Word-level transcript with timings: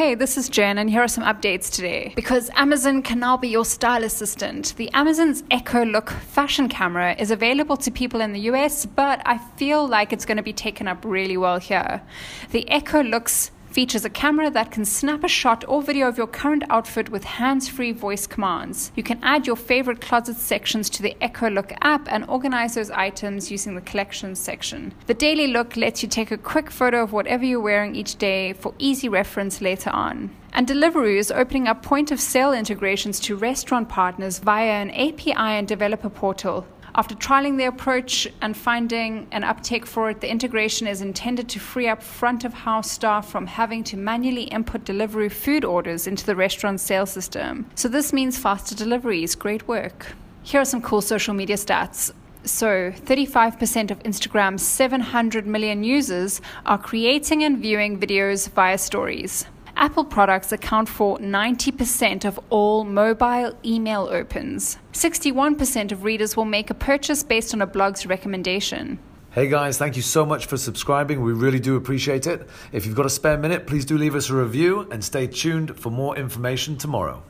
Hey, 0.00 0.14
this 0.14 0.38
is 0.38 0.48
Jen, 0.48 0.78
and 0.78 0.88
here 0.88 1.02
are 1.02 1.08
some 1.08 1.24
updates 1.24 1.70
today. 1.70 2.14
Because 2.16 2.48
Amazon 2.54 3.02
can 3.02 3.18
now 3.18 3.36
be 3.36 3.48
your 3.48 3.66
style 3.66 4.02
assistant, 4.02 4.74
the 4.78 4.88
Amazon's 4.94 5.44
Echo 5.50 5.84
Look 5.84 6.08
fashion 6.08 6.70
camera 6.70 7.14
is 7.18 7.30
available 7.30 7.76
to 7.76 7.90
people 7.90 8.22
in 8.22 8.32
the 8.32 8.40
US, 8.52 8.86
but 8.86 9.20
I 9.26 9.36
feel 9.58 9.86
like 9.86 10.14
it's 10.14 10.24
going 10.24 10.38
to 10.38 10.42
be 10.42 10.54
taken 10.54 10.88
up 10.88 11.04
really 11.04 11.36
well 11.36 11.58
here. 11.58 12.00
The 12.50 12.66
Echo 12.70 13.02
Looks 13.02 13.50
features 13.70 14.04
a 14.04 14.10
camera 14.10 14.50
that 14.50 14.70
can 14.70 14.84
snap 14.84 15.22
a 15.22 15.28
shot 15.28 15.64
or 15.68 15.82
video 15.82 16.08
of 16.08 16.18
your 16.18 16.26
current 16.26 16.64
outfit 16.70 17.08
with 17.08 17.24
hands 17.24 17.68
free 17.68 17.92
voice 17.92 18.26
commands. 18.26 18.90
You 18.96 19.02
can 19.02 19.20
add 19.22 19.46
your 19.46 19.56
favorite 19.56 20.00
closet 20.00 20.36
sections 20.36 20.90
to 20.90 21.02
the 21.02 21.16
Echo 21.22 21.48
Look 21.48 21.72
app 21.80 22.08
and 22.10 22.24
organize 22.28 22.74
those 22.74 22.90
items 22.90 23.50
using 23.50 23.74
the 23.74 23.80
collections 23.80 24.40
section. 24.40 24.92
The 25.06 25.14
Daily 25.14 25.46
Look 25.46 25.76
lets 25.76 26.02
you 26.02 26.08
take 26.08 26.30
a 26.30 26.36
quick 26.36 26.70
photo 26.70 27.02
of 27.02 27.12
whatever 27.12 27.44
you're 27.44 27.60
wearing 27.60 27.94
each 27.94 28.16
day 28.16 28.52
for 28.54 28.74
easy 28.78 29.08
reference 29.08 29.60
later 29.60 29.90
on. 29.90 30.30
And 30.52 30.66
Deliveroo 30.66 31.16
is 31.16 31.30
opening 31.30 31.68
up 31.68 31.82
point 31.82 32.10
of 32.10 32.20
sale 32.20 32.52
integrations 32.52 33.20
to 33.20 33.36
restaurant 33.36 33.88
partners 33.88 34.40
via 34.40 34.82
an 34.82 34.90
API 34.90 35.32
and 35.32 35.68
developer 35.68 36.10
portal. 36.10 36.66
After 37.00 37.14
trialing 37.14 37.56
the 37.56 37.64
approach 37.64 38.28
and 38.42 38.54
finding 38.54 39.26
an 39.32 39.42
uptake 39.42 39.86
for 39.86 40.10
it, 40.10 40.20
the 40.20 40.30
integration 40.30 40.86
is 40.86 41.00
intended 41.00 41.48
to 41.48 41.58
free 41.58 41.88
up 41.88 42.02
front 42.02 42.44
of 42.44 42.52
house 42.52 42.90
staff 42.90 43.26
from 43.26 43.46
having 43.46 43.82
to 43.84 43.96
manually 43.96 44.42
input 44.42 44.84
delivery 44.84 45.30
food 45.30 45.64
orders 45.64 46.06
into 46.06 46.26
the 46.26 46.36
restaurant 46.36 46.78
sales 46.78 47.10
system. 47.10 47.70
So, 47.74 47.88
this 47.88 48.12
means 48.12 48.36
faster 48.36 48.74
deliveries. 48.74 49.34
Great 49.34 49.66
work. 49.66 50.08
Here 50.42 50.60
are 50.60 50.66
some 50.66 50.82
cool 50.82 51.00
social 51.00 51.32
media 51.32 51.56
stats. 51.56 52.12
So, 52.44 52.90
35% 52.90 53.90
of 53.90 53.98
Instagram's 54.02 54.62
700 54.62 55.46
million 55.46 55.82
users 55.82 56.42
are 56.66 56.76
creating 56.76 57.42
and 57.44 57.56
viewing 57.56 57.98
videos 57.98 58.50
via 58.50 58.76
stories. 58.76 59.46
Apple 59.80 60.04
products 60.04 60.52
account 60.52 60.90
for 60.90 61.16
90% 61.18 62.26
of 62.26 62.38
all 62.50 62.84
mobile 62.84 63.56
email 63.64 64.08
opens. 64.10 64.76
61% 64.92 65.90
of 65.90 66.04
readers 66.04 66.36
will 66.36 66.44
make 66.44 66.68
a 66.68 66.74
purchase 66.74 67.22
based 67.22 67.54
on 67.54 67.62
a 67.62 67.66
blog's 67.66 68.04
recommendation. 68.04 68.98
Hey 69.30 69.48
guys, 69.48 69.78
thank 69.78 69.96
you 69.96 70.02
so 70.02 70.26
much 70.26 70.44
for 70.44 70.58
subscribing. 70.58 71.22
We 71.22 71.32
really 71.32 71.60
do 71.60 71.76
appreciate 71.76 72.26
it. 72.26 72.46
If 72.72 72.84
you've 72.84 72.94
got 72.96 73.06
a 73.06 73.10
spare 73.10 73.38
minute, 73.38 73.66
please 73.66 73.86
do 73.86 73.96
leave 73.96 74.14
us 74.14 74.28
a 74.28 74.34
review 74.34 74.86
and 74.90 75.02
stay 75.02 75.26
tuned 75.26 75.74
for 75.80 75.88
more 75.88 76.14
information 76.14 76.76
tomorrow. 76.76 77.22